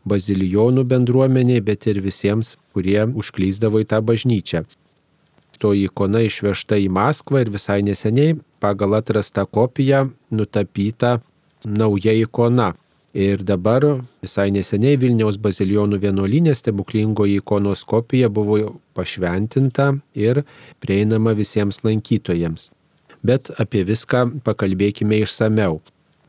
[0.09, 4.65] bazilijonų bendruomeniai, bet ir visiems, kurie užklyzdavo į tą bažnyčią
[5.63, 11.21] to ikona išvežta į Maskvą ir visai neseniai pagal atrastą kopiją nutapyta
[11.65, 12.73] nauja ikona.
[13.13, 13.85] Ir dabar
[14.25, 20.41] visai neseniai Vilniaus bazilionų vienuolinė stebuklingoji ikonos kopija buvo pašventinta ir
[20.81, 22.71] prieinama visiems lankytojams.
[23.23, 25.83] Bet apie viską pakalbėkime išsameu.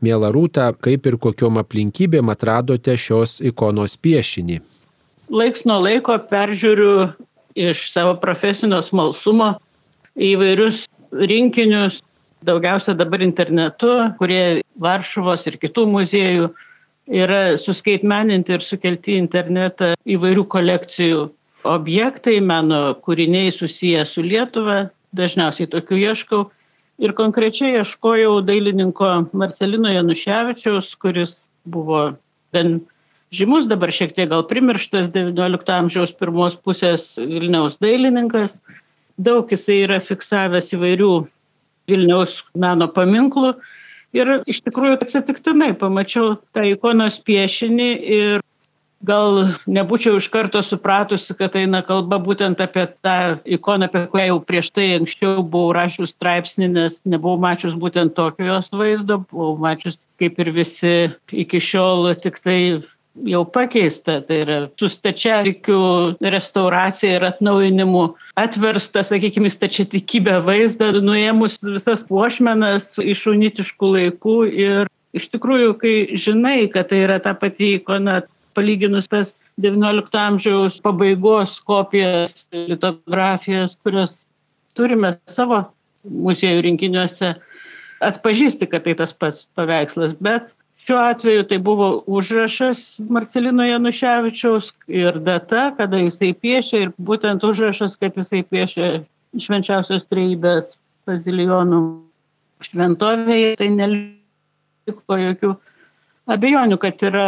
[0.04, 4.60] Mėla Rūta, kaip ir kokiom aplinkybėm atradote šios ikonos piešinį?
[5.32, 7.14] Laiks nuo laiko peržiūriu
[7.56, 9.54] iš savo profesinio smalsumo
[10.20, 12.02] įvairius rinkinius,
[12.44, 16.50] daugiausia dabar internetu, kurie Varšuvos ir kitų muziejų
[17.20, 21.24] yra suskaitmeninti ir sukelti internetą įvairių kolekcijų
[21.64, 26.42] objektai, meno kūriniai susiję su Lietuva, dažniausiai tokių ieškau.
[27.02, 32.12] Ir konkrečiai ieškojau dailininko Marcelino Januševičiaus, kuris buvo
[32.54, 32.78] gan
[33.34, 38.60] žymus, dabar šiek tiek gal primirštas XIX amžiaus pirmos pusės Vilniaus dailininkas.
[39.18, 41.10] Daug jisai yra fiksavęs įvairių
[41.90, 43.54] Vilniaus meno paminklų.
[44.14, 48.44] Ir iš tikrųjų atsitiktinai pamačiau tą ikonos piešinį ir
[49.04, 54.38] gal nebūčiau iš karto supratusi, kad eina kalba būtent apie tą ikoną, apie kurią jau
[54.48, 59.98] prieš tai anksčiau buvau rašius straipsnį, nes nebuvau mačius būtent tokio jos vaizdo, buvau mačius
[60.22, 60.94] kaip ir visi
[61.32, 62.58] iki šiol tik tai
[63.22, 65.78] jau pakeista, tai yra su stačiarikių
[66.34, 68.04] restauracija ir atnaujinimu
[68.40, 74.36] atversta, sakykime, stačiatikybę vaizdą, nuėmus visas puošmenas iš unitiškų laikų.
[74.50, 78.22] Ir iš tikrųjų, kai žinai, kad tai yra ta pati ikona,
[78.54, 84.16] palyginus tas XIX amžiaus pabaigos kopijas, litografijas, kurias
[84.74, 85.62] turime savo
[86.04, 87.34] muziejų rinkiniuose,
[88.04, 90.50] atpažįsti, kad tai tas pats paveikslas, bet
[90.84, 97.96] Šiuo atveju tai buvo užrašas Marcelino Januševičiaus ir data, kada jisai piešė ir būtent užrašas,
[97.96, 98.88] kaip jisai piešė
[99.40, 100.74] švenčiausios treibės
[101.08, 101.80] bazilijonų
[102.68, 105.54] šventovėje, tai neliko jokių
[106.36, 107.26] abejonių, kad yra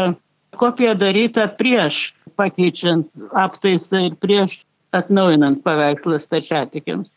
[0.60, 4.60] kopija daryta prieš pakeičiant aptaisą ir prieš
[4.96, 7.08] atnaujinant paveikslą stačiatikiams.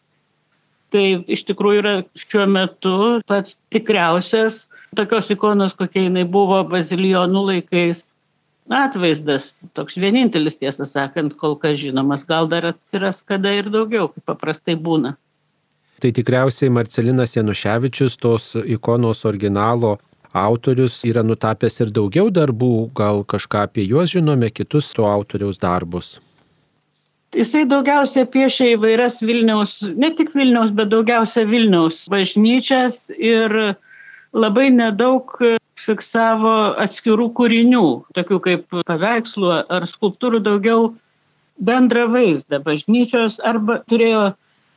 [0.94, 2.94] Tai iš tikrųjų yra šiuo metu
[3.29, 4.63] pats tikriausias
[4.95, 8.05] tokios ikonos, kokia jinai buvo bazilijonų laikais.
[8.69, 14.27] Atvaizdas, toks vienintelis, tiesą sakant, kol kas žinomas, gal dar atsiras kada ir daugiau, kaip
[14.29, 15.16] paprastai būna.
[16.00, 19.97] Tai tikriausiai Marcelinas Januševičius, tos ikonos originalo
[20.31, 26.19] autorius, yra nutapęs ir daugiau darbų, gal kažką apie juos žinome, kitus to autoriaus darbus.
[27.35, 33.53] Jisai daugiausia piešia įvairias Vilniaus, ne tik Vilniaus, bet daugiausia Vilniaus bažnyčias ir
[34.34, 35.35] labai nedaug
[35.79, 37.85] fiksavo atskirų kūrinių,
[38.18, 40.89] tokių kaip paveikslų ar skulptūrų, daugiau
[41.62, 44.31] bendrą vaizdą bažnyčios arba turėjo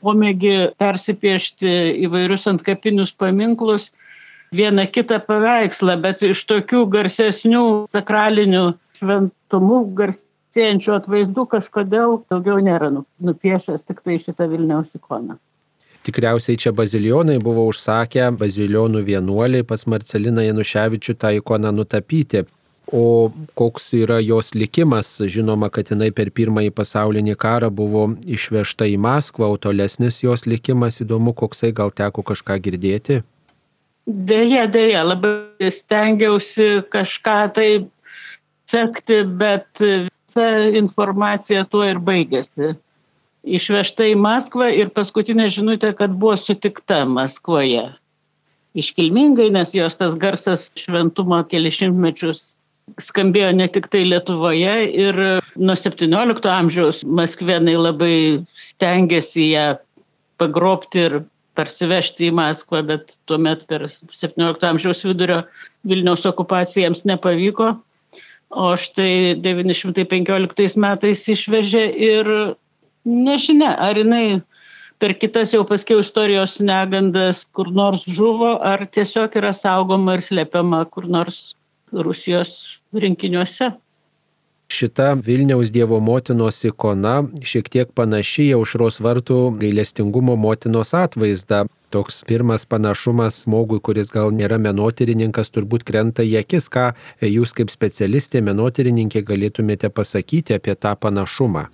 [0.04, 1.72] pomėgį persipiešti
[2.04, 3.88] įvairius antkapinius paminklus,
[4.52, 7.64] vieną kitą paveikslą, bet iš tokių garsesnių
[7.94, 8.64] sakralinių
[8.98, 9.82] šventumų,
[10.52, 15.38] garsėjančių atvaizdų kažkodėl daugiau nėra nu, nupiešęs tik tai šitą Vilniaus ikoną.
[16.04, 22.44] Tikriausiai čia bazilionai buvo užsakę, bazilionų vienuoliai pas Marceliną Januševičių tą ikoną nutapyti.
[22.92, 25.20] O koks yra jos likimas?
[25.22, 30.98] Žinoma, kad jinai per pirmąjį pasaulinį karą buvo išvežta į Maskvą, o tolesnis jos likimas
[31.00, 33.22] įdomu, koksai gal teko kažką girdėti?
[34.04, 37.68] Deja, deja, labai stengiausi kažką tai
[38.66, 39.78] sekti, bet
[40.32, 42.74] visa informacija tuo ir baigėsi
[43.42, 47.92] išvežta į Maskvą ir paskutinė žinutė, kad buvo sutikta Maskvoje.
[48.78, 52.42] Iškilmingai, nes jos tas garsas šventumo kelišimtmečius
[52.98, 55.18] skambėjo ne tik tai Lietuvoje ir
[55.56, 58.16] nuo 17 amžiaus Maskvenai labai
[58.56, 59.66] stengiasi ją
[60.40, 61.20] pagrobti ir
[61.54, 65.42] parsivežti į Maskvą, bet tuomet per 17 amžiaus vidurio
[65.84, 67.74] Vilniaus okupaciją jiems nepavyko.
[68.52, 72.28] O štai 915 metais išvežė ir
[73.08, 74.42] nežinia, ar jinai
[75.02, 80.84] per kitas jau paskiau istorijos negandas kur nors žuvo, ar tiesiog yra saugoma ir slepiama
[80.92, 81.56] kur nors
[81.92, 83.72] Rusijos rinkiniuose.
[84.72, 91.66] Šita Vilniaus Dievo motinos ikona šiek tiek panaši į aušros vartų gailestingumo motinos atvaizdą.
[91.92, 96.86] Toks pirmas panašumas žmogui, kuris gal nėra menotyrininkas, turbūt krenta į akis, ką
[97.28, 101.66] jūs kaip specialistė menotyrininkė galėtumėte pasakyti apie tą panašumą.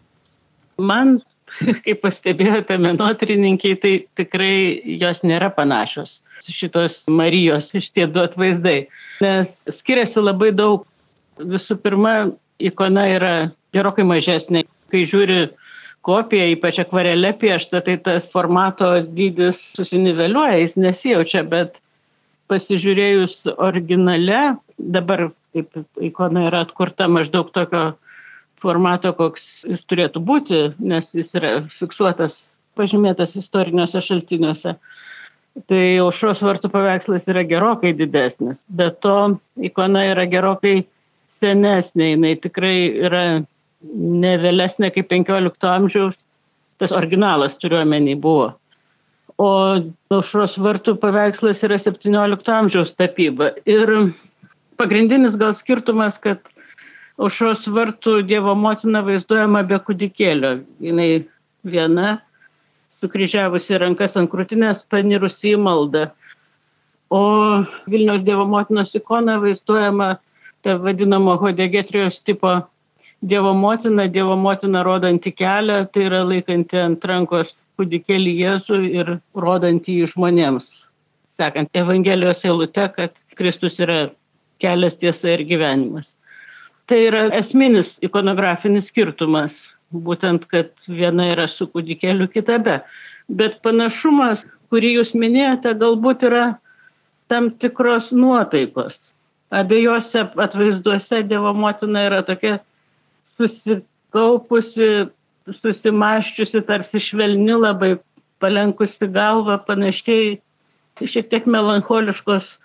[0.91, 1.21] Man,
[1.87, 4.59] kaip pastebėjote menotyrininkiai, tai tikrai
[5.05, 6.19] jos nėra panašios.
[6.43, 8.77] Šitos Marijos šitie du atvaizdai.
[9.23, 10.83] Nes skiriasi labai daug.
[11.39, 12.15] Visų pirma,
[12.59, 13.33] ikona yra
[13.77, 14.65] gerokai mažesnė.
[14.89, 15.49] Kai žiūri
[16.07, 21.81] kopiją, ypač akvarelė piešta, tai tas formato dydis susiniveliuoja, jis nesijaučia, bet
[22.49, 27.91] pasižiūrėjus originale, dabar kaip ikona yra atkurta maždaug tokio
[28.59, 34.75] formato, koks jis turėtų būti, nes jis yra fiksuotas, pažymėtas istoriniuose šaltiniuose.
[35.69, 40.85] Tai aušros vartų paveikslas yra gerokai didesnis, bet to ikona yra gerokai
[41.39, 42.77] senesnė, jinai tikrai
[43.09, 43.25] yra
[43.83, 46.19] ne vėlesnė kaip 15 amžiaus,
[46.79, 48.53] tas originalas turiuomenį buvo.
[49.39, 49.51] O
[50.11, 53.53] aušros vartų paveikslas yra 17 amžiaus tapyba.
[53.71, 54.15] Ir
[54.79, 56.43] pagrindinis gal skirtumas, kad
[57.23, 60.57] aušros vartų Dievo motina vaizduojama be kudikėlio.
[60.83, 61.29] Jis
[61.67, 62.19] viena,
[63.03, 66.09] sukryžiavusi rankas ant krūtinės, panirusi į maldą.
[67.15, 67.23] O
[67.89, 70.17] Vilniaus Dievo motinos ikona vaizduojama
[70.63, 72.61] ta vadinamo hodegetrijos tipo
[73.21, 79.97] Dievo motina, Dievo motina rodanti kelią, tai yra laikanti ant rankos kūdikėlį Jėzų ir rodantį
[80.01, 80.69] jį žmonėms.
[81.39, 83.99] Sekant Evangelijos eilute, kad Kristus yra
[84.63, 86.15] kelias tiesa ir gyvenimas.
[86.87, 89.59] Tai yra esminis ikonografinis skirtumas,
[89.91, 92.79] būtent, kad viena yra su kūdikėliu, kita be.
[93.29, 96.47] Bet panašumas, kurį jūs minėjote, galbūt yra
[97.29, 99.03] tam tikros nuotaikos
[99.51, 102.59] abiejose atvaizduose Dievo motina yra tokia
[103.39, 105.09] susikaupusi,
[105.49, 107.97] susimaščiusi, tarsi švelni labai,
[108.43, 110.39] palenkusi galvą, panašiai,
[111.03, 112.57] šiek tiek melancholiškos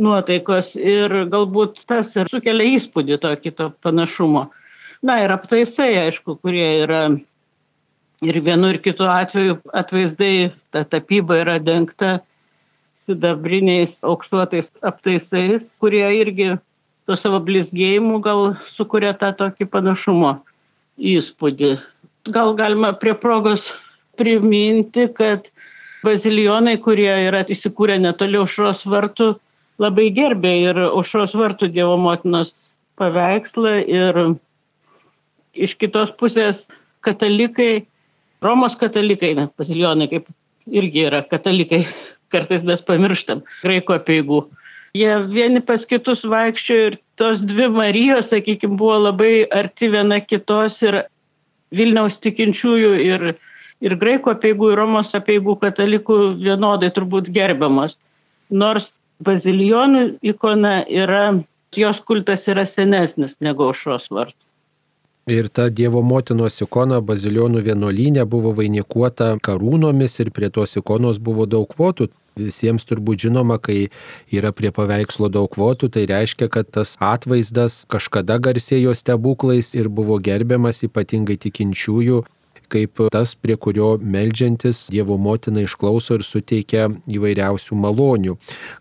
[0.00, 4.48] nuotaikos ir galbūt tas ir sukelia įspūdį to kito panašumo.
[5.02, 7.02] Na ir aptaisai, aišku, kurie yra
[8.20, 12.18] ir vienu ir kitu atveju atvaizdai, ta tapyba yra dengta
[13.10, 16.54] sidabriniais auksuotais aptaisais, kurie irgi
[17.06, 20.36] to savo blizgėjimu gal sukuria tą tokį panašumo
[21.00, 21.74] įspūdį.
[22.30, 23.72] Gal galima prie progos
[24.20, 25.48] priminti, kad
[26.04, 29.32] bazilionai, kurie yra įsikūrę netoli aušros vartų,
[29.80, 32.52] labai gerbė ir aušros vartų Dievo motinos
[33.00, 34.20] paveikslą ir
[35.56, 36.68] iš kitos pusės
[37.04, 37.86] katalikai,
[38.40, 40.30] Romos katalikai, net bazilionai kaip
[40.72, 41.82] irgi yra katalikai,
[42.32, 44.40] kartais mes pamirštam graikų apieigų.
[44.96, 50.80] Jie vieni pas kitus vaikščiojo ir tos dvi Marijos, sakykime, buvo labai arti viena kitos
[50.82, 51.04] ir
[51.70, 53.26] Vilniaus tikinčiųjų ir,
[53.86, 57.94] ir graikų apieigų, ir Romos apieigų katalikų vienodai turbūt gerbiamos.
[58.50, 58.90] Nors
[59.22, 61.24] bazilijonų ikona yra,
[61.76, 64.49] jos kultas yra senesnis negu aušros vartų.
[65.30, 71.46] Ir ta Dievo motinos ikona Bazilionų vienuolynė buvo vainikuota karūnomis ir prie tos ikonos buvo
[71.46, 72.08] daug kvotų.
[72.40, 73.92] Visiems turbūt žinoma, kai
[74.34, 80.18] yra prie paveikslo daug kvotų, tai reiškia, kad tas atvaizdas kažkada garsėjo stebuklais ir buvo
[80.18, 82.24] gerbiamas ypatingai tikinčiųjų
[82.70, 88.36] kaip tas, prie kurio melžiantis Dievo motina išklauso ir suteikia įvairiausių malonių.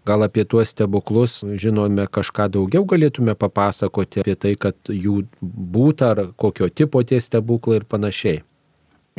[0.07, 6.23] Gal apie tuos stebuklus žinome kažką daugiau galėtume papasakoti apie tai, kad jų būta ar
[6.39, 8.43] kokio tipo tie stebuklai ir panašiai.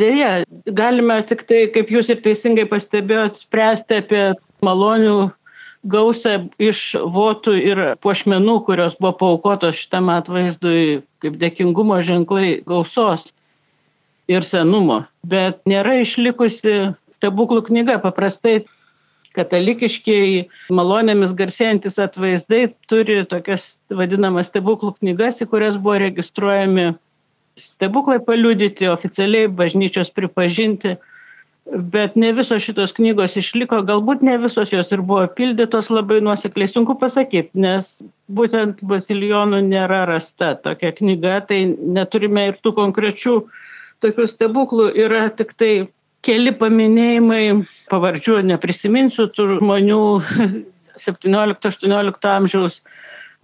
[0.01, 0.31] Deja,
[0.65, 4.23] galime tik tai, kaip jūs ir teisingai pastebėjot, spręsti apie
[4.65, 5.33] malonių
[5.91, 13.31] gausą iš votų ir puošmenų, kurios buvo paukotos šitam atvaizdui kaip dėkingumo ženklai gausos
[14.31, 17.99] ir senumo, bet nėra išlikusi stebuklų knyga.
[18.03, 18.63] Paprastai
[19.37, 26.93] katalikiškiai malonėmis garsėjantis atvaizdai turi tokias vadinamas stebuklų knygas, į kurias buvo registruojami
[27.61, 30.97] stebuklai paliudyti, oficialiai bažnyčios pripažinti.
[31.71, 36.67] Bet ne visos šitos knygos išliko, galbūt ne visos jos ir buvo pildytos labai nuosekliai,
[36.71, 37.91] sunku pasakyti, nes
[38.33, 43.37] būtent Basilijonų nėra rasta tokia knyga, tai neturime ir tų konkrečių
[44.05, 45.73] tokių stebuklų yra tik tai
[46.27, 50.03] keli paminėjimai, pavardžių neprisiminsiu, tų žmonių
[51.07, 52.81] 17-18 amžiaus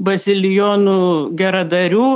[0.02, 0.98] bazilijonų
[1.36, 2.08] geradarių,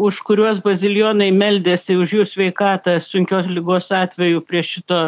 [0.00, 5.00] už kuriuos bazilijonai meldėsi už jų sveikatą sunkios lygos atveju prie šito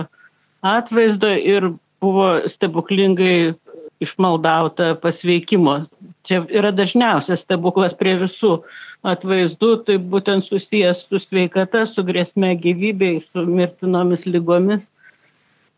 [0.63, 1.71] atvaizdo ir
[2.03, 3.55] buvo stebuklingai
[4.03, 5.85] išmaldauta pasveikimo.
[6.23, 8.61] Čia yra dažniausias stebuklas prie visų
[9.03, 14.93] atvaizdų, tai būtent susijęs su sveikata, su grėsme gyvybei, su mirtinomis lygomis,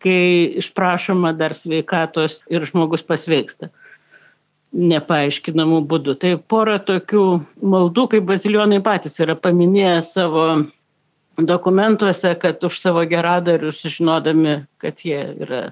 [0.04, 3.70] kai išprašoma dar sveikatos ir žmogus pasveiksta
[4.74, 6.16] nepaaiškinamų būdų.
[6.20, 7.24] Tai pora tokių
[7.62, 10.46] maldų, kaip bazilionai patys yra paminėję savo
[11.38, 15.62] dokumentuose, kad už savo geradarius, žinodami, kad jie yra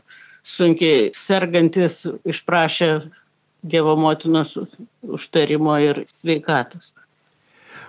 [0.46, 2.92] sunkiai sergantis, išprašė
[3.62, 4.56] Dievo motinos
[5.02, 6.92] užtarimo ir sveikatos.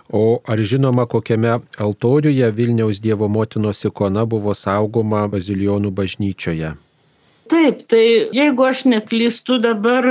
[0.10, 6.74] O ar žinoma, kokiame altoriuje Vilniaus Dievo motinos ikona buvo saugoma Bazilijonų bažnyčioje?
[7.50, 8.04] Taip, tai
[8.36, 10.06] jeigu aš neklystu, dabar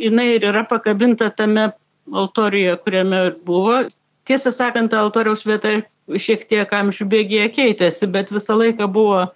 [0.00, 1.68] jinai ir yra pakabinta tame
[2.12, 3.82] altoriuje, kuriame buvo.
[4.24, 9.26] Tiesą sakant, altoriaus vieta šiek tiek amžių bėgėje keitėsi, bet visą laiką buvo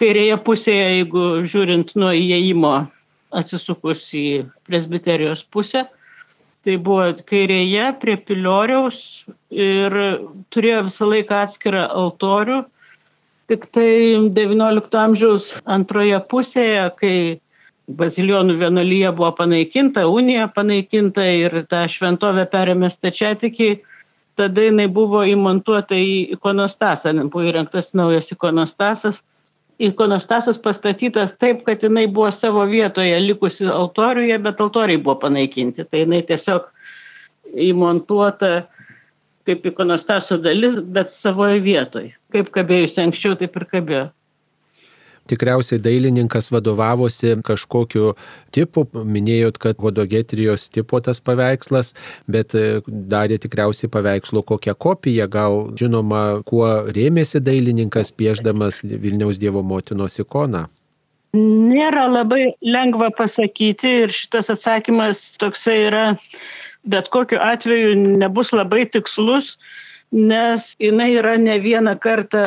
[0.00, 2.76] kairėje pusėje, jeigu žiūrint nuo įėjimo
[3.36, 4.26] atsisukus į
[4.68, 5.84] presbiterijos pusę.
[6.66, 8.98] Tai buvo kairėje prie pilioriaus
[9.54, 9.94] ir
[10.50, 12.64] turėjo visą laiką atskirą altorių
[13.46, 13.90] Tik tai
[14.34, 17.18] XIX amžiaus antroje pusėje, kai
[17.86, 23.76] Bazilionų vienuolyje buvo panaikinta, unija panaikinta ir tą šventovę perėmė stačiatikiai,
[24.34, 29.22] tada jinai buvo įmontuota į ikonostasą, buvo įrengtas naujas ikonostasas.
[29.78, 35.84] Ikonostasas pastatytas taip, kad jinai buvo savo vietoje likusi altoriuje, bet altoriai buvo panaikinti.
[35.84, 36.70] Tai jinai tiesiog
[37.66, 38.52] įmontuota
[39.46, 42.14] kaip ikonostaso dalis, bet savoje vietoje.
[42.34, 44.06] Kaip kabėjusi anksčiau, taip ir kabėjo.
[45.26, 48.14] Tikriausiai dailininkas vadovavosi kažkokiu
[48.54, 51.94] tipu, minėjot, kad vodogetrijos tipo tas paveikslas,
[52.30, 59.64] bet e, darė tikriausiai paveikslo kokią kopiją, gal žinoma, kuo rėmėsi dailininkas pieždamas Vilniaus Dievo
[59.66, 60.66] motinos ikoną.
[61.36, 66.04] Nėra labai lengva pasakyti ir šitas atsakymas toksai yra
[66.86, 69.56] bet kokiu atveju nebus labai tikslus,
[70.12, 72.44] nes jinai yra ne vieną kartą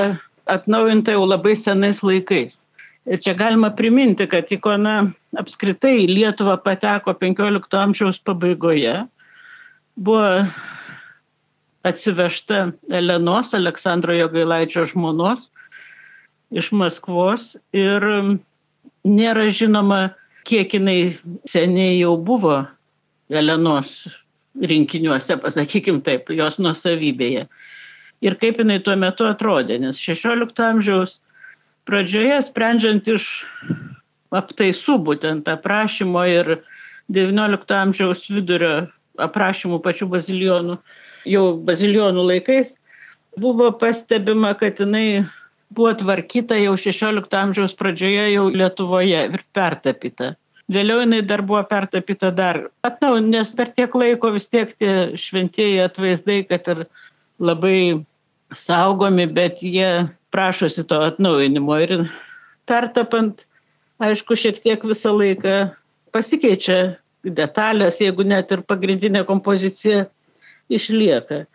[0.49, 2.65] atnaujinta jau labai senais laikais.
[3.07, 9.05] Ir čia galima priminti, kad ikona apskritai į Lietuvą pateko 15 amžiaus pabaigoje.
[9.95, 10.43] Buvo
[11.87, 15.47] atsivežta Elenos, Aleksandro Jogailaičio žmonos
[16.51, 18.05] iš Maskvos ir
[19.05, 20.09] nėra žinoma,
[20.49, 21.13] kiek jinai
[21.47, 22.63] seniai jau buvo
[23.29, 24.09] Elenos
[24.59, 27.45] rinkiniuose, pasakykim taip, jos nuosavybėje.
[28.25, 31.19] Ir kaip jinai tuo metu atrodė, nes 16 amžiaus
[31.89, 33.27] pradžioje, sprendžiant iš
[34.35, 36.59] aptaisų būtent aprašymo ir
[37.09, 38.73] 19 amžiaus vidurio
[39.19, 40.77] aprašymų pačių bazilionų,
[41.27, 42.75] jau bazilionų laikais,
[43.41, 45.25] buvo pastebima, kad jinai
[45.73, 50.35] buvo tvarkyta jau 16 amžiaus pradžioje jau Lietuvoje ir pertapyta.
[50.69, 55.81] Vėliau jinai dar buvo pertapyta dar atnaujinti, nes per tiek laiko vis tiek tie šventieji
[55.87, 56.85] atvaizdai, kad ir
[57.41, 58.05] labai
[58.53, 61.77] saugomi, bet jie prašosi to atnaujinimo.
[61.83, 62.05] Ir
[62.69, 63.45] pertapant,
[64.03, 65.55] aišku, šiek tiek visą laiką
[66.15, 70.05] pasikeičia detalės, jeigu net ir pagrindinė kompozicija
[70.71, 71.45] išlieka.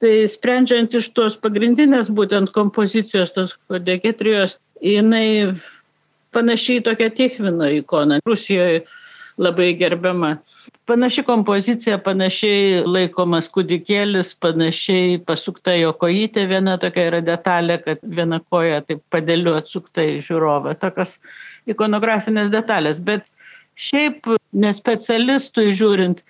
[0.00, 5.60] Tai sprendžiant iš tos pagrindinės būtent kompozicijos, tos kodegetrijos, jinai
[6.32, 8.84] panašiai tokia Tichvino ikona, Rusijoje
[9.40, 10.38] labai gerbiama.
[10.90, 18.40] Panaši kompozicija, panašiai laikomas kūdikėlis, panašiai pasukta jo kojytė, viena tokia yra detalė, kad viena
[18.50, 20.72] koja taip padėliu atsukta į žiūrovą.
[20.82, 21.12] Tokios
[21.70, 22.98] ikonografinės detalės.
[23.06, 23.22] Bet
[23.78, 24.26] šiaip
[24.64, 26.24] nespecialistui žiūrint,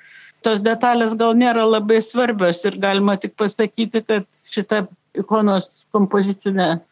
[0.45, 4.83] tos detalės gal nėra labai svarbios ir galima tik pasakyti, kad šita
[5.25, 6.83] ikonos kompozicinė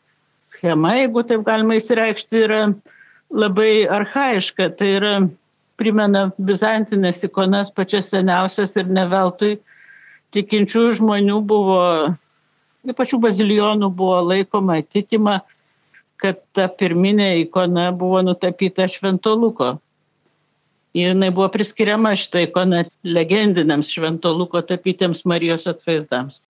[0.54, 2.62] schema, jeigu taip galima įsireikšti, yra
[3.28, 5.12] labai arhaiška, tai yra
[5.78, 9.56] primena bizantinės ikonas pačias seniausias ir neveltui
[10.34, 11.82] tikinčių žmonių buvo,
[12.98, 15.40] pačių bazilijonų buvo laikoma, tikima,
[16.18, 19.76] kad ta pirminė ikona buvo nutapyta Švento Luko.
[20.96, 26.40] Ir jinai buvo priskiriama šitą ikoną legendiniams Švento Luko tapytiems Marijos atvaizdams.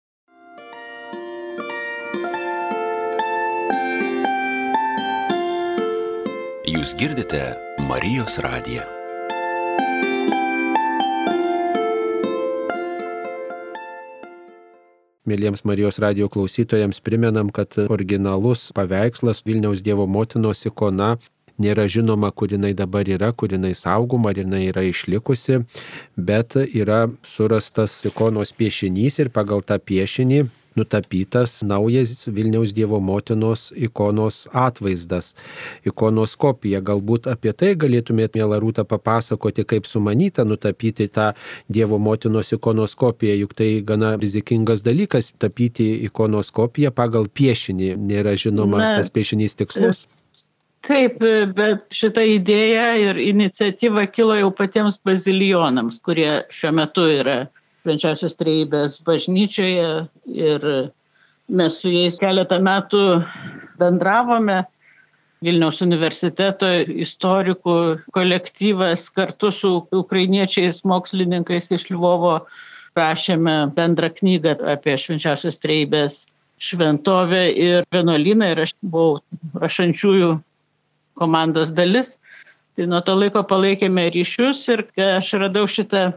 [6.68, 7.42] Jūs girdite
[7.88, 8.97] Marijos radiją.
[15.28, 21.16] Mėlyjams Marijos radio klausytojams primenam, kad originalus paveikslas Vilniaus Dievo motinos ikona
[21.60, 25.60] nėra žinoma, kur jinai dabar yra, kur jinai saugoma, ar jinai yra išlikusi,
[26.16, 30.46] bet yra surastas ikonos piešinys ir pagal tą piešinį
[30.78, 35.34] nutapytas naujas Vilniaus Dievo motinos ikonos atvaizdas,
[35.86, 36.80] ikonos kopija.
[36.80, 41.32] Galbūt apie tai galėtumėte, mėla Rūta, papasakoti, kaip sumanyta nutapyti tą
[41.68, 47.96] Dievo motinos ikonos kopiją, juk tai gana rizikingas dalykas tapyti ikonos kopiją pagal piešinį.
[47.98, 50.06] Nėra žinoma Na, tas piešinys tikslus.
[50.86, 51.18] Taip,
[51.58, 57.38] bet šita idėja ir iniciatyva kilo jau patiems bazilijonams, kurie šiuo metu yra
[57.88, 60.66] švenčiausios treibės bažnyčioje ir
[61.48, 63.24] mes su jais keletą metų
[63.80, 64.66] bendravome.
[65.40, 72.40] Vilniaus universiteto istorikų kolektyvas kartu su ukrainiečiais mokslininkais iš Lvovo
[72.98, 76.24] rašėme bendrą knygą apie švenčiausios treibės
[76.58, 79.20] šventovę ir vienuolyną ir aš buvau
[79.62, 80.32] rašančiųjų
[81.22, 82.16] komandos dalis.
[82.74, 86.10] Tai nuo to laiko palaikėme ryšius ir kai aš radau šitą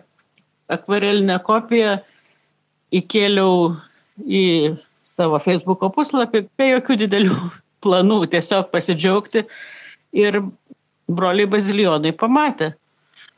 [0.74, 1.98] akvarelinę kopiją
[2.96, 3.76] įkėliau
[4.28, 4.46] į
[5.16, 7.38] savo Facebook'o puslapį be jokių didelių
[7.84, 9.46] planų, tiesiog pasidžiaugti.
[10.12, 10.42] Ir
[11.12, 12.74] broliai bazilionai pamatė.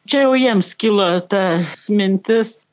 [0.09, 2.63] Čia jau jiems kilo ta mintis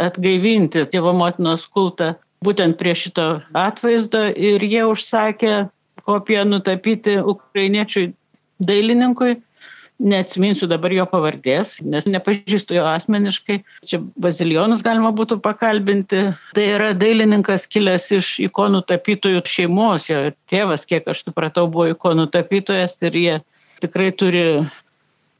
[0.00, 2.14] atgaivinti Dievo motinos kultą
[2.44, 3.26] būtent prie šito
[3.58, 5.52] atvaizdo ir jie užsakė
[6.06, 8.12] kopiją nutapyti ukrainiečiui
[8.64, 9.36] dailininkui
[10.00, 13.60] neatsiminsiu dabar jo pavardės, nes nepažįstu jo asmeniškai.
[13.88, 16.22] Čia bazilionus galima būtų pakalbinti.
[16.56, 20.08] Tai yra dailininkas kilęs iš ikonų tapytojų šeimos.
[20.10, 23.36] Jo tėvas, kiek aš supratau, buvo ikonų tapytojas ir jie
[23.84, 24.44] tikrai turi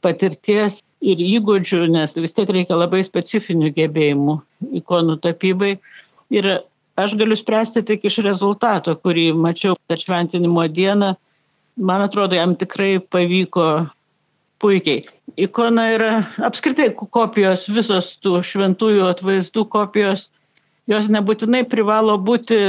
[0.05, 4.37] patirties ir įgūdžių, nes vis tiek reikia labai specifinių gebėjimų
[4.81, 5.75] ikonų tapybai.
[6.33, 6.49] Ir
[7.01, 11.15] aš galiu spręsti tik iš rezultato, kurį mačiau atšventinimo dieną.
[11.81, 13.89] Man atrodo, jam tikrai pavyko
[14.61, 15.03] puikiai.
[15.41, 16.11] Ikona yra
[16.45, 20.29] apskritai kopijos, visos tų šventųjų atvaizdų kopijos,
[20.91, 22.59] jos nebūtinai privalo būti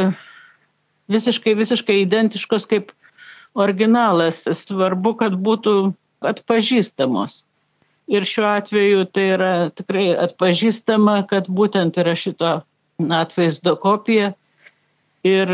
[1.13, 2.93] visiškai, visiškai identiškos kaip
[3.59, 4.45] originalas.
[4.47, 5.93] Svarbu, kad būtų
[6.33, 7.43] atpažįstamos.
[8.13, 12.55] Ir šiuo atveju tai yra tikrai atpažįstama, kad būtent yra šito
[13.03, 14.33] atvaizdo kopija.
[15.27, 15.53] Ir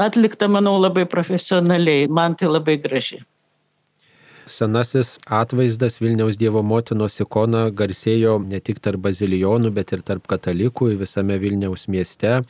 [0.00, 2.06] atlikta, manau, labai profesionaliai.
[2.08, 3.24] Man tai labai gražiai
[4.50, 10.90] senasis atvaizdas Vilniaus Dievo motinos ikona garsėjo ne tik tarp bazilijonų, bet ir tarp katalikų
[11.00, 12.40] visame Vilniaus mieste.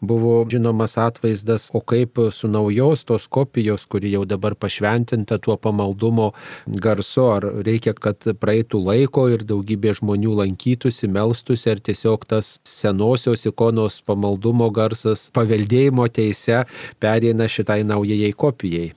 [0.00, 6.32] Buvo žinomas atvaizdas, o kaip su naujos tos kopijos, kuri jau dabar pašventinta tuo pamaldumo
[6.66, 13.46] garsu, ar reikia, kad praeitų laiko ir daugybė žmonių lankytųsi, melstųsi, ar tiesiog tas senosios
[13.48, 16.64] ikonos pamaldumo garsas paveldėjimo teise
[17.00, 18.92] perėina šitai naujai kopijai.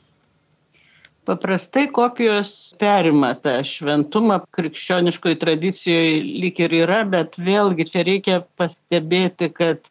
[1.29, 9.51] Paprastai kopijos perima tą šventumą, krikščioniškoje tradicijoje lyg ir yra, bet vėlgi čia reikia pastebėti,
[9.53, 9.83] kad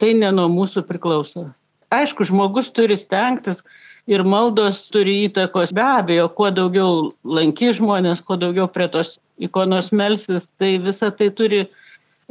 [0.00, 1.50] tai ne nuo mūsų priklauso.
[1.92, 3.60] Aišku, žmogus turi stengtis
[4.08, 5.74] ir maldos turi įtakos.
[5.76, 11.28] Be abejo, kuo daugiau lanky žmonės, kuo daugiau prie tos ikonos melsis, tai visa tai
[11.36, 11.66] turi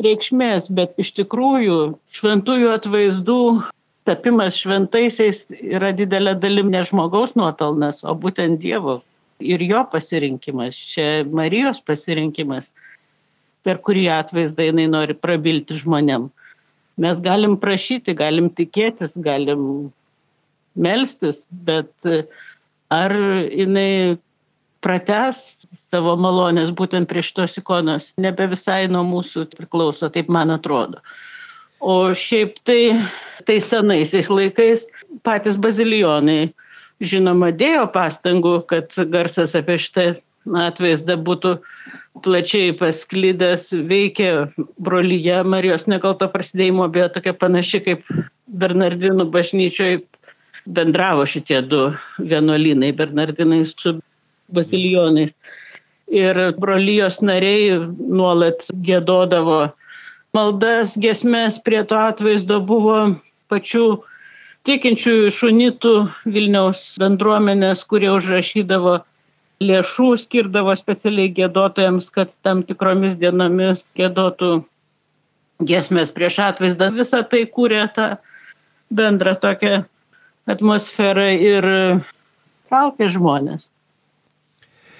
[0.02, 1.78] reikšmės, bet iš tikrųjų
[2.18, 3.44] šventųjų atvaizdų
[4.12, 9.00] tapimas šventaisiais yra didelė dalim ne žmogaus nuopelnas, o būtent Dievo
[9.40, 12.72] ir jo pasirinkimas, čia Marijos pasirinkimas,
[13.64, 16.28] per kurį atvaizdą jinai nori prabilti žmonėm.
[17.02, 19.64] Mes galim prašyti, galim tikėtis, galim
[20.76, 21.92] melstis, bet
[22.92, 24.20] ar jinai
[24.84, 25.52] prates
[25.92, 31.02] savo malonės būtent prie šitos ikonos, nebe visai nuo mūsų priklauso, taip man atrodo.
[31.82, 32.94] O šiaip tai,
[33.46, 34.86] tai senaisiais laikais
[35.26, 36.52] patys bazilijonai,
[37.02, 40.06] žinoma, dėjo pastangų, kad garsas apie šitą
[40.62, 41.56] atvaizdą būtų
[42.22, 44.30] plačiai pasklydęs, veikė
[44.78, 48.06] brolyje Marijos nekalto prasidėjimo, bet tokia panaši kaip
[48.62, 50.04] Bernardinų bažnyčioje
[50.70, 51.90] bendravo šitie du
[52.20, 53.98] vienuolynai, Bernardinai su
[54.54, 55.34] bazilijonais.
[56.12, 59.72] Ir brolyjos nariai nuolat gėdodavo
[60.34, 62.98] maldas, gesmes prie to atvaizdo buvo
[63.52, 63.86] pačių
[64.68, 65.94] tikinčiųjų šunitų
[66.26, 69.00] Vilniaus bendruomenės, kurie užrašydavo
[69.62, 74.64] lėšų, skirdavo specialiai gėdotojams, kad tam tikromis dienomis gėdotų
[75.68, 76.90] gesmės prieš atvaizdą.
[76.96, 78.08] Visą tai kūrė tą
[78.92, 79.84] bendrą tokią
[80.50, 81.68] atmosferą ir
[82.72, 83.71] traukė žmonės.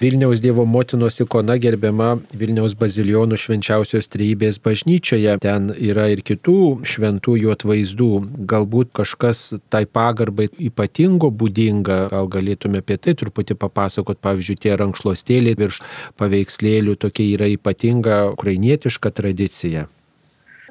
[0.02, 5.36] Vilniaus Dievo motinos ikona gerbiama Vilniaus bazilionų švenčiausios trybės bažnyčioje.
[5.44, 8.10] Ten yra ir kitų šventųjų atvaizdų.
[8.50, 12.00] Galbūt kažkas tai pagarbai ypatingo būdinga.
[12.10, 14.18] Gal galėtume apie tai truputį papasakot.
[14.26, 15.84] Pavyzdžiui, tie rankšluostėliai virš
[16.18, 19.86] paveikslėlių tokia yra ypatinga ukrainietiška tradicija.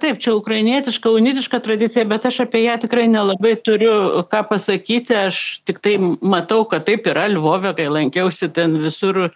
[0.02, 5.14] Taip, čia ukrainietiška, unitiška tradicija, bet aš apie ją tikrai nelabai turiu ką pasakyti.
[5.28, 9.28] Aš tik tai matau, kad taip yra Lvovė, kai lankiausi ten visur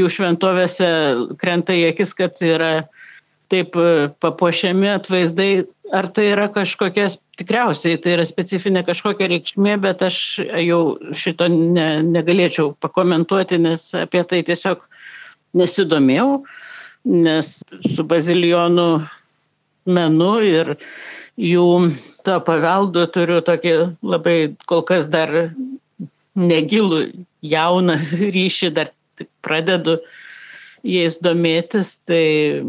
[0.00, 0.90] jų šventovėse
[1.40, 2.74] krenta į akis, kad yra
[3.52, 3.78] taip
[4.20, 5.64] papuošiami atvaizdai.
[5.94, 10.16] Ar tai yra kažkokias, tikriausiai tai yra specifinė kažkokia reikšmė, bet aš
[10.64, 10.80] jau
[11.16, 14.84] šito ne, negalėčiau pakomentuoti, nes apie tai tiesiog
[15.54, 16.40] nesidomėjau,
[17.04, 17.60] nes
[17.94, 19.04] su bazilionu
[19.86, 20.74] menu ir
[21.40, 21.68] jų
[22.24, 25.32] to paveldo turiu tokį labai kol kas dar
[26.34, 27.00] negilų
[27.44, 27.98] jauną
[28.36, 29.98] ryšį, dar tik pradedu
[30.84, 32.64] jais domėtis, tai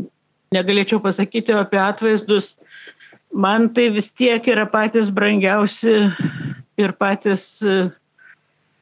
[0.56, 2.56] negalėčiau pasakyti apie atvaizdus.
[3.36, 5.96] Man tai vis tiek yra patys brangiausi
[6.80, 7.60] ir patys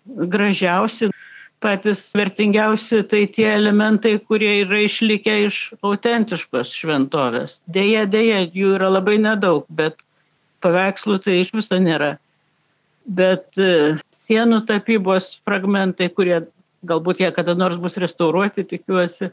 [0.06, 1.10] gražiausi
[1.64, 7.62] patys vertingiausi tai tie elementai, kurie yra išlikę iš autentiškos šventovės.
[7.72, 10.04] Deja, deja, jų yra labai nedaug, bet
[10.64, 12.18] paveikslų tai iš viso nėra.
[13.04, 16.44] Bet e, sienų tapybos fragmentai, kurie
[16.88, 19.32] galbūt jie kada nors bus restauruoti, tikiuosi,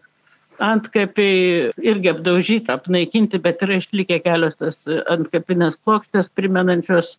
[0.61, 7.16] antkapiai irgi apdaužyti, apnaikinti, bet yra išlikę kelios tos antkapinės plokštės primenančios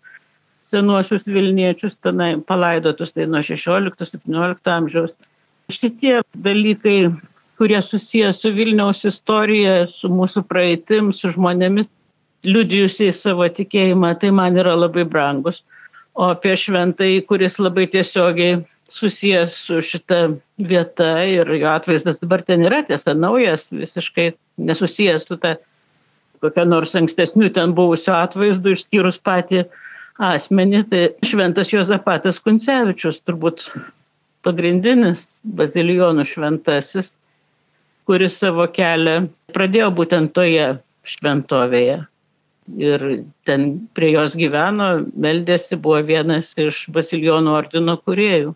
[0.71, 5.15] senuosius Vilniečius tenai palaidotus tai nuo 16-17 amžiaus.
[5.71, 7.11] Šitie dalykai,
[7.59, 11.91] kurie susijęs su Vilniaus istorija, su mūsų praeitim, su žmonėmis
[12.47, 15.61] liudijusiais savo tikėjimą, tai man yra labai brangus.
[16.17, 18.59] O apie šventai, kuris labai tiesiogiai
[18.91, 20.21] susijęs su šita
[20.59, 25.55] vieta ir jo atvaizdas dabar ten yra tiesa naujas, visiškai nesusijęs su ta
[26.41, 29.63] kokia nors ankstesnių ten buvusių atvaizdų, išskyrus patį
[30.21, 33.67] asmenį, tai šventas Jozapatas Kuncevičius, turbūt
[34.45, 37.11] pagrindinis bazilijonų šventasis,
[38.09, 40.71] kuris savo kelią pradėjo būtent toje
[41.07, 41.99] šventovėje.
[42.81, 43.03] Ir
[43.49, 43.63] ten
[43.97, 48.53] prie jos gyveno, meldėsi, buvo vienas iš bazilijonų ordino kuriejų.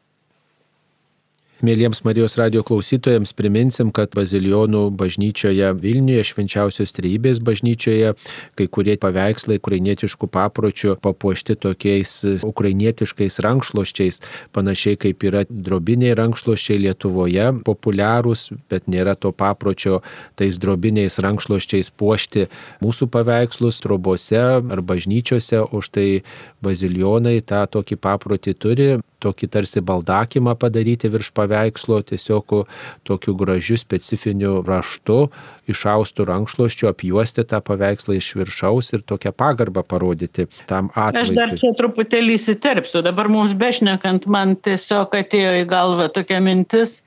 [1.66, 8.12] Mėlyjams Marijos radio klausytojams priminsim, kad Bazilionų bažnyčioje Vilniuje, švenčiausios trybės bažnyčioje,
[8.60, 12.12] kai kurie paveikslai ukrainietiškų papročių papuošti tokiais
[12.46, 14.22] ukrainietiškais rankšluoščiais,
[14.54, 20.04] panašiai kaip yra drobiniai rankšluoščiai Lietuvoje, populiarūs, bet nėra to papročio
[20.38, 22.46] tais drobiniais rankšluoščiais puošti
[22.86, 26.22] mūsų paveikslus trobose ar bažnyčiose, o štai
[26.62, 28.90] Bazilionai tą tokį paprotį turi
[29.26, 32.66] tokį tarsi baldakimą padaryti virš paveikslo, tiesiog
[33.04, 35.30] tokiu gražiu specifiniu raštu,
[35.72, 41.36] išaustų rankšluoščiu apjuosti tą paveikslą iš viršaus ir tokią pagarbą parodyti tam atvaizdui.
[41.36, 47.02] Aš dar čia truputėlį įsiterpsiu, dabar mums bešnekant, man tiesiog atėjo į galvą tokia mintis,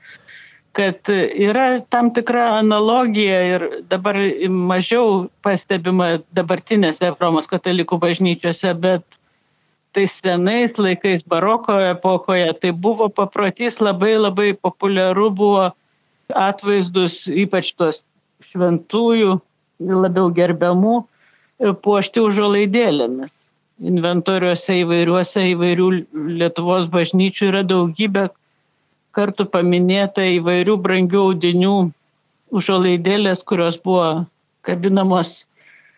[0.73, 4.17] kad yra tam tikra analogija ir dabar
[4.49, 9.19] mažiau pastebima dabartinėse Romos katalikų bažnyčiose, bet
[9.93, 15.69] tais senais laikais, baroko epochoje, tai buvo paprotys labai labai populiaru buvo
[16.35, 18.03] atvaizdus, ypač tos
[18.45, 19.39] šventųjų,
[19.79, 21.01] labiau gerbiamų,
[21.83, 23.33] puošti užuolaidėlėmis.
[23.79, 25.87] Inventoriuose įvairiuose įvairių
[26.39, 28.27] Lietuvos bažnyčių yra daugybė
[29.15, 31.75] kartų paminėta įvairių brangių audinių
[32.59, 34.25] užuolaidėlės, kurios buvo
[34.67, 35.45] kabinamos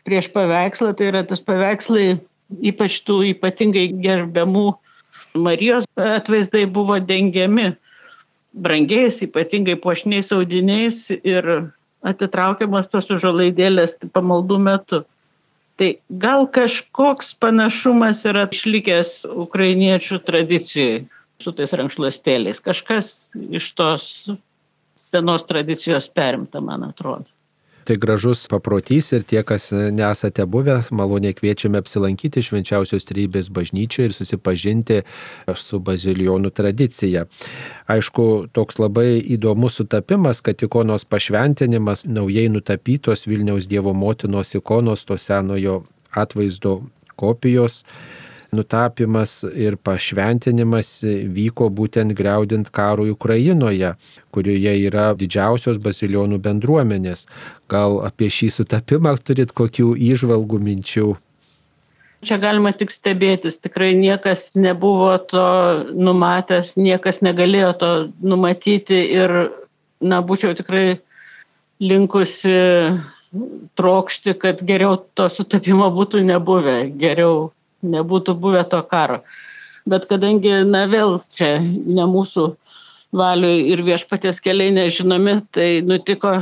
[0.05, 0.93] prieš paveikslą.
[0.93, 2.19] Tai yra tas paveikslai
[2.59, 4.71] ypač tų ypatingai gerbiamų
[5.35, 7.71] Marijos atvaizdai buvo dengiami
[8.51, 11.47] brangiais, ypatingai puošniais audiniais ir
[12.03, 15.01] atitraukiamas tos užuolaidėlės pamaldų metu.
[15.79, 15.89] Tai
[16.21, 21.01] gal kažkoks panašumas yra išlikęs ukrainiečių tradicijai
[21.41, 22.59] su tais rankšluostėliais.
[22.61, 24.09] Kažkas iš tos
[25.13, 27.30] senos tradicijos perimta, man atrodo.
[27.85, 34.13] Tai gražus paprotys ir tie, kas nesate buvę, maloniai kviečiame apsilankyti švenčiausios trybės bažnyčioje ir
[34.13, 34.99] susipažinti
[35.57, 37.25] su bazilionų tradicija.
[37.89, 45.17] Aišku, toks labai įdomus sutapimas, kad ikonos pašventinimas naujai nutapytos Vilniaus Dievo motinos ikonos to
[45.17, 46.81] senojo atvaizdo
[47.17, 47.81] kopijos
[48.51, 50.99] nutapimas ir pašventinimas
[51.37, 53.93] vyko būtent greudint karui Ukrainoje,
[54.35, 57.27] kurioje yra didžiausios basilionų bendruomenės.
[57.71, 61.11] Gal apie šį sutapimą turit kokių įžvalgų minčių?
[62.21, 65.45] Čia galima tik stebėtis, tikrai niekas nebuvo to
[65.97, 67.89] numatęs, niekas negalėjo to
[68.21, 69.33] numatyti ir
[70.01, 70.99] na, būčiau tikrai
[71.81, 72.53] linkusi
[73.79, 77.49] trokšti, kad geriau to sutapimo būtų nebuvę, geriau
[77.83, 79.21] nebūtų buvę to karo.
[79.89, 82.51] Bet kadangi, na vėl čia ne mūsų
[83.17, 86.35] valiui ir viešpatės keliai nežinomi, tai nutiko,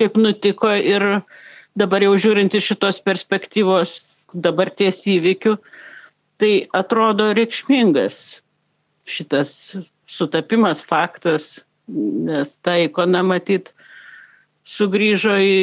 [0.00, 1.24] kaip nutiko ir
[1.78, 4.00] dabar jau žiūrint iš šitos perspektyvos
[4.32, 5.56] dabarties įvykių,
[6.40, 8.38] tai atrodo reikšmingas
[9.08, 13.72] šitas sutapimas, faktas, nes ta ikona matyt
[14.68, 15.56] sugrįžo į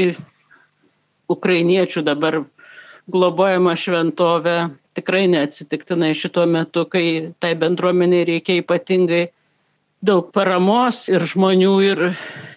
[1.31, 2.41] ukrainiečių dabar
[3.11, 4.57] globojama šventovė
[4.97, 9.27] tikrai neatsitiktinai šituo metu, kai tai bendruomeniai reikia ypatingai
[10.05, 12.03] daug paramos ir žmonių, ir,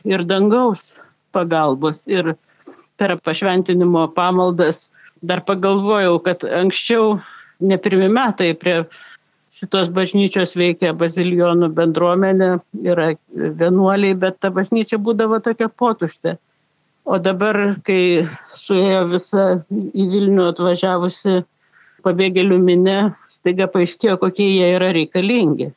[0.08, 0.82] ir dangaus
[1.34, 2.02] pagalbos.
[2.10, 2.34] Ir
[3.00, 4.88] per pašventinimo pamaldas
[5.22, 7.18] dar pagalvojau, kad anksčiau
[7.62, 8.82] ne pirmi metai prie
[9.62, 16.36] šitos bažnyčios veikia bazilijonų bendruomenė, yra vienuoliai, bet ta bažnyčia būdavo tokia potuštė.
[17.04, 21.40] O dabar, kai suėjo visa į Vilnių atvažiavusi
[22.06, 22.98] pabėgėlių minė,
[23.30, 25.72] staiga paaiškėjo, kokie jie yra reikalingi.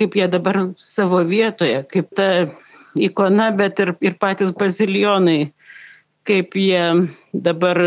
[0.00, 2.28] Kaip jie dabar savo vietoje, kaip ta
[2.96, 5.52] ikona, bet ir, ir patys bazilionai,
[6.28, 6.82] kaip jie
[7.32, 7.82] dabar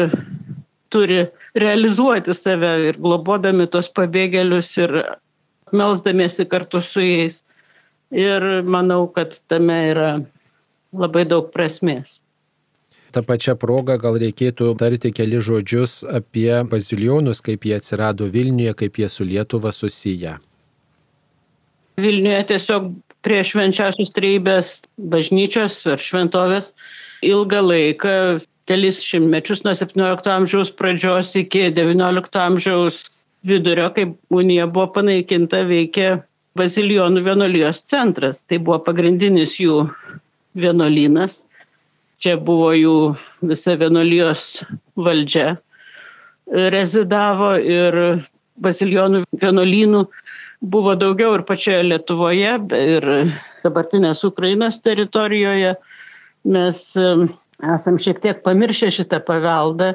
[0.94, 1.26] turi
[1.58, 4.96] realizuoti save ir globodami tos pabėgėlius ir
[5.74, 7.44] melzdamiesi kartu su jais.
[8.14, 10.10] Ir manau, kad tame yra
[10.94, 12.18] labai daug prasmės.
[13.12, 19.00] Ta pačia proga gal reikėtų tarti keli žodžius apie bazilionus, kaip jie atsirado Vilniuje, kaip
[19.02, 20.38] jie su Lietuva susiję.
[22.00, 22.92] Vilniuje tiesiog
[23.26, 24.76] prie švenčiausios treibės
[25.12, 26.72] bažnyčios ar šventovės
[27.26, 28.16] ilgą laiką
[28.70, 33.08] kelis šimtmečius nuo 17 amžiaus pradžios iki 19 amžiaus
[33.44, 36.20] vidurio, kai unija buvo panaikinta, veikė
[36.60, 38.42] Bazilijonų vienolijos centras.
[38.44, 39.86] Tai buvo pagrindinis jų
[40.60, 41.46] vienolynas.
[42.20, 42.96] Čia buvo jų
[43.48, 44.62] visa vienolijos
[45.00, 45.56] valdžia
[46.50, 47.96] rezidavo ir
[48.60, 50.02] Bazilijonų vienolynų
[50.60, 53.06] buvo daugiau ir pačioje Lietuvoje, ir
[53.64, 55.76] dabartinės Ukrainos teritorijoje.
[56.44, 59.94] Mes esam šiek tiek pamiršę šitą paveldą.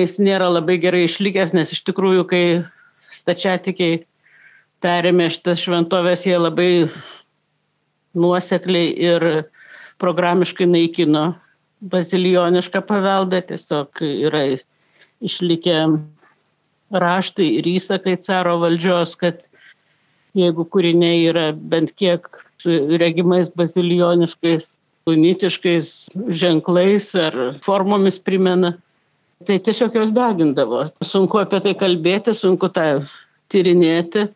[0.00, 2.44] Jis nėra labai gerai išlikęs, nes iš tikrųjų, kai
[3.12, 4.00] stačiatikiai
[4.82, 6.70] perėmė šitas šventovės, jie labai
[8.18, 9.26] nuosekliai ir
[10.02, 11.36] programiškai naikino
[11.82, 13.42] bazilijonišką paveldą.
[13.48, 14.44] Tiesiog yra
[15.22, 15.78] išlikę
[16.92, 19.40] raštai ir įsakai caro valdžios, kad
[20.38, 22.28] jeigu kūriniai yra bent kiek
[22.62, 24.70] su regimais bazilijoniškais
[25.10, 25.88] unitiškais
[26.28, 28.76] ženklais ar formomis primena,
[29.46, 30.84] tai tiesiog jos degindavo.
[31.02, 33.02] Sunku apie tai kalbėti, sunku tą
[33.50, 34.28] tyrinėti,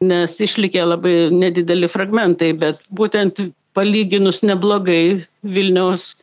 [0.00, 3.42] nes išlikė labai nedideli fragmentai, bet būtent
[3.76, 6.14] palyginus neblogai Vilniaus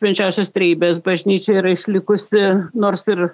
[0.00, 3.28] švenčiausios treibės bažnyčia yra išlikusi, nors ir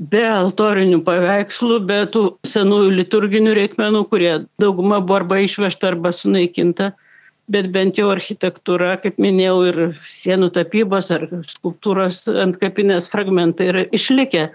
[0.00, 4.32] be altorinių paveikslų, be tų senųjų liturginių reikmenų, kurie
[4.62, 6.94] dauguma buvo arba išvežta, arba sunaikinta
[7.50, 13.86] bet bent jau architektūra, kaip minėjau, ir sienų tapybos ar skulptūros ant kapinės fragmentai yra
[13.96, 14.48] išlikę.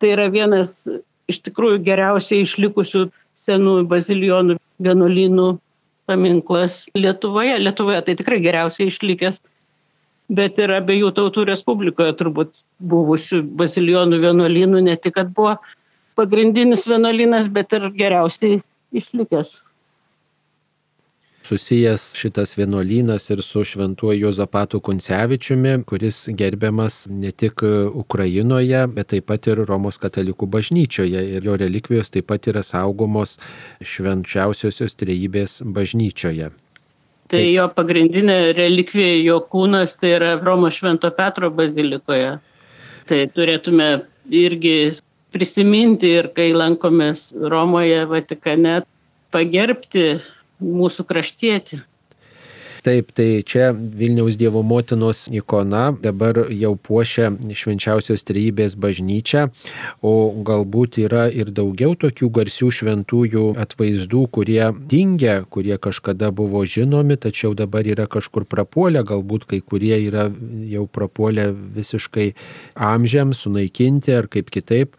[0.00, 0.78] Tai yra vienas
[1.30, 3.08] iš tikrųjų geriausiai išlikusių
[3.44, 5.50] senų bazilijonų vienuolynų
[6.08, 7.58] paminklas Lietuvoje.
[7.60, 9.42] Lietuvoje tai tikrai geriausiai išlikęs,
[10.30, 12.54] bet ir abiejų tautų respublikoje turbūt
[12.92, 15.56] buvusių bazilijonų vienuolynų ne tik, kad buvo
[16.18, 18.60] pagrindinis vienuolynas, bet ir geriausiai
[18.92, 19.58] išlikęs
[21.50, 27.62] susijęs šitas vienuolynas ir su šventuoju Jozapatu Kuncevičiumi, kuris gerbiamas ne tik
[27.94, 31.24] Ukrainoje, bet taip pat ir Romos katalikų bažnyčioje.
[31.34, 33.38] Ir jo relikvijos taip pat yra saugomos
[33.82, 36.52] švenčiausiosios trejybės bažnyčioje.
[37.30, 42.32] Tai jo pagrindinė relikvija, jo kūnas, tai yra Romos Švento Petro bazilikoje.
[43.06, 43.86] Tai turėtume
[44.34, 44.74] irgi
[45.34, 48.80] prisiminti ir kai lankomės Romoje, Vatikane,
[49.34, 50.06] pagerbti
[50.60, 51.80] mūsų kraštietį.
[52.80, 59.42] Taip, tai čia Vilniaus Dievo motinos ikona dabar jau puošia švenčiausios trejybės bažnyčią,
[60.00, 60.12] o
[60.46, 67.52] galbūt yra ir daugiau tokių garsių šventųjų atvaizdų, kurie dingia, kurie kažkada buvo žinomi, tačiau
[67.58, 70.30] dabar yra kažkur prapuolę, galbūt kai kurie yra
[70.72, 72.30] jau prapuolę visiškai
[72.80, 74.96] amžiams, sunaikinti ar kaip kitaip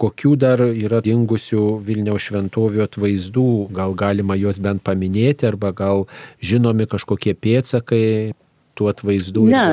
[0.00, 6.06] kokių dar yra dingusių Vilniaus šventovių atvaizdų, gal galima juos bent paminėti, arba gal
[6.42, 8.06] žinomi kažkokie pėtsakai
[8.74, 9.50] tų atvaizdų.
[9.54, 9.68] Ne.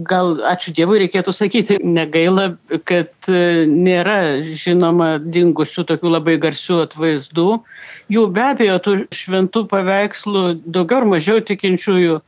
[0.00, 2.54] Gal, ačiū Dievui, reikėtų sakyti, negaila,
[2.88, 7.44] kad e, nėra žinoma dingusių tokių labai garsių atvaizdų.
[8.10, 12.22] Jų be abejo, tų šventų paveikslų daugiau ar mažiau tikinčiųjų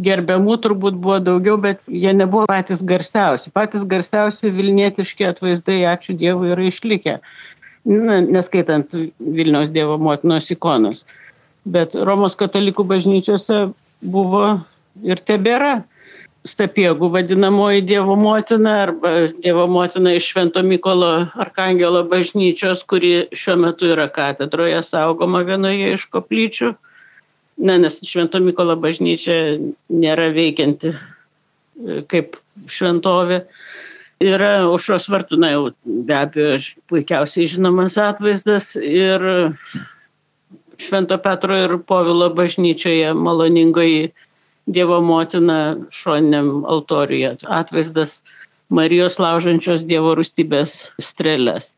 [0.00, 3.52] gerbiamų turbūt buvo daugiau, bet jie nebuvo patys garsiausi.
[3.52, 7.18] Patys garsiausi Vilnietiški atvaizdai, ačiū Dievui, yra išlikę.
[7.84, 11.04] Na, neskaitant Vilniaus Dievo motinos ikonos.
[11.64, 13.64] Bet Romos katalikų bažnyčiose
[14.02, 14.60] buvo
[15.06, 15.82] ir tebėra
[16.42, 19.10] Stapiegų vadinamoji Dievo motina arba
[19.44, 26.08] Dievo motina iš Švento Mykolo Arkangelo bažnyčios, kuri šiuo metu yra katedroje saugoma vienoje iš
[26.10, 26.72] koplyčių.
[27.62, 29.58] Na, nes Švento Mykolo bažnyčia
[29.92, 33.42] nėra veikianti e, kaip šventovė.
[34.22, 36.58] Yra užros vartų, na jau be abejo,
[36.90, 39.24] puikiausiai žinomas atvaizdas ir
[40.82, 44.12] Švento Petro ir Povilo bažnyčioje maloningoji
[44.66, 47.34] Dievo motina šoniniam altoriuje.
[47.50, 48.20] Atvaizdas
[48.70, 51.72] Marijos laužančios Dievo rūstybės strėlės.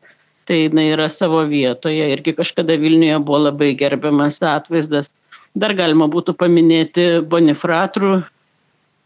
[0.45, 2.05] Tai jinai yra savo vietoje.
[2.13, 5.09] Irgi kažkada Vilniuje buvo labai gerbiamas atvaizdas.
[5.55, 8.17] Dar galima būtų paminėti Bonifratrų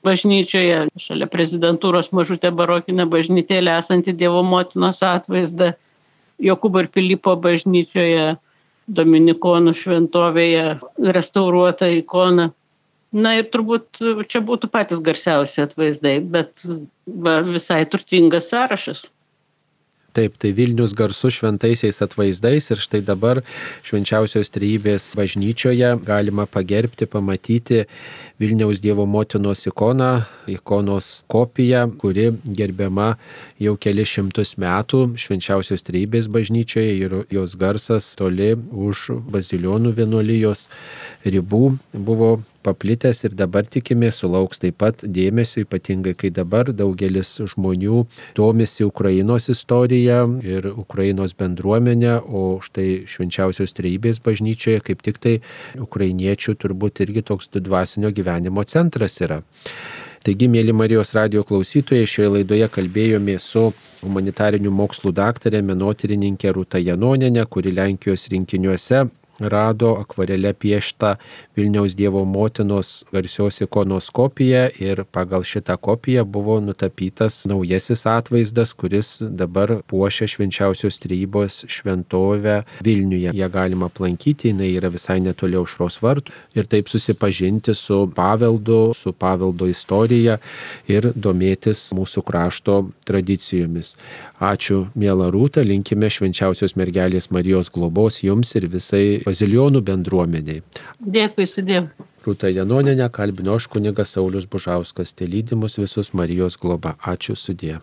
[0.06, 5.74] bažnyčioje, šalia prezidentūros mažutė barokinė bažnytėlė esanti Dievo motinos atvaizdą.
[6.40, 8.38] Jokūbo ir Pilypo bažnyčioje,
[8.90, 10.64] Dominikonų šventovėje
[11.14, 12.48] restauruota ikona
[13.12, 16.66] na ir turbūt čia būtų patys garsiausi atvaizdai bet
[17.06, 19.08] va visai turtingas sąrašas
[20.14, 23.44] Taip, tai Vilnius garsus šventaisiais atvaizdais ir štai dabar
[23.86, 27.84] švenčiausios trybės bažnyčioje galima pagerbti, pamatyti
[28.42, 33.12] Vilniaus Dievo motinos ikoną, ikonos kopiją, kuri gerbiama
[33.62, 40.72] jau keli šimtus metų švenčiausios trybės bažnyčioje ir jos garsas toli už bazilionų vienuolijos
[41.22, 48.04] ribų buvo paplitęs ir dabar tikimės sulauks taip pat dėmesio, ypatingai kai dabar daugelis žmonių
[48.38, 55.38] domisi Ukrainos istorija ir Ukrainos bendruomenė, o štai švenčiausios trejybės bažnyčioje kaip tik tai
[55.80, 59.42] ukrainiečių turbūt irgi toks dvasinio gyvenimo centras yra.
[60.20, 63.70] Taigi, mėly Marijos radio klausytojai, šioje laidoje kalbėjome su
[64.02, 69.06] humanitarinių mokslų daktarė, menotyrininkė Rūta Janoninė, kuri Lenkijos rinkiniuose
[69.40, 71.16] rado akvarelė pieštą
[71.58, 79.18] Vilniaus Dievo motinos garsios ikonos kopiją ir pagal šitą kopiją buvo nutapytas naujasis atvaizdas, kuris
[79.22, 83.32] dabar puošia švenčiausios trybos šventovę Vilniuje.
[83.34, 89.14] Ją galima aplankyti, jinai yra visai netoli aušros vartų ir taip susipažinti su paveldu, su
[89.14, 90.40] paveldo istorija
[90.88, 93.96] ir domėtis mūsų krašto tradicijomis.
[94.40, 100.64] Ačiū, mėla Rūta, linkime švenčiausios mergelės Marijos globos jums ir visai bazilionų bendruomeniai.
[101.00, 101.92] Dėkui, sudėm.
[102.26, 106.98] Rūta Janoninė kalbino aš kunigas Saulis Bužauskas, tai lydimus visus Marijos globa.
[107.14, 107.80] Ačiū sudė.